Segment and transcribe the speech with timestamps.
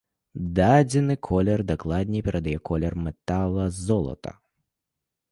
[0.59, 4.31] Дадзены колер дакладней перадае колер метала-золата.